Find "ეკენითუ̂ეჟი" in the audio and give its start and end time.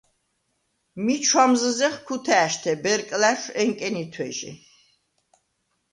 3.61-4.51